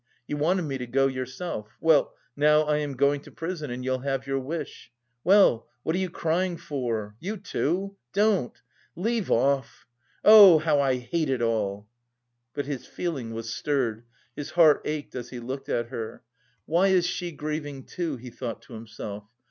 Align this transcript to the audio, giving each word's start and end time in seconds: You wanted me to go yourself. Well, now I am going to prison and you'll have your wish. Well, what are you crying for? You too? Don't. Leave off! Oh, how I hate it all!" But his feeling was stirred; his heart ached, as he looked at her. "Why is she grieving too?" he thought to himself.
You 0.25 0.35
wanted 0.35 0.63
me 0.63 0.79
to 0.79 0.87
go 0.87 1.05
yourself. 1.05 1.77
Well, 1.79 2.15
now 2.35 2.61
I 2.63 2.77
am 2.77 2.95
going 2.95 3.21
to 3.21 3.29
prison 3.31 3.69
and 3.69 3.85
you'll 3.85 3.99
have 3.99 4.25
your 4.25 4.39
wish. 4.39 4.91
Well, 5.23 5.67
what 5.83 5.95
are 5.95 5.99
you 5.99 6.09
crying 6.09 6.57
for? 6.57 7.15
You 7.19 7.37
too? 7.37 7.97
Don't. 8.11 8.59
Leave 8.95 9.29
off! 9.29 9.85
Oh, 10.25 10.57
how 10.57 10.81
I 10.81 10.95
hate 10.95 11.29
it 11.29 11.43
all!" 11.43 11.87
But 12.55 12.65
his 12.65 12.87
feeling 12.87 13.29
was 13.35 13.53
stirred; 13.53 14.03
his 14.35 14.49
heart 14.49 14.81
ached, 14.85 15.13
as 15.13 15.29
he 15.29 15.39
looked 15.39 15.69
at 15.69 15.89
her. 15.89 16.23
"Why 16.65 16.87
is 16.87 17.05
she 17.05 17.31
grieving 17.31 17.83
too?" 17.83 18.17
he 18.17 18.31
thought 18.31 18.63
to 18.63 18.73
himself. 18.73 19.25